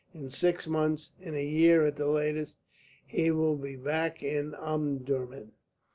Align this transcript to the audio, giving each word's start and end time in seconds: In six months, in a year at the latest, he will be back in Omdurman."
In 0.15 0.31
six 0.31 0.65
months, 0.65 1.11
in 1.19 1.35
a 1.35 1.45
year 1.45 1.85
at 1.85 1.95
the 1.95 2.07
latest, 2.07 2.57
he 3.05 3.29
will 3.29 3.55
be 3.55 3.75
back 3.75 4.23
in 4.23 4.55
Omdurman." 4.55 5.51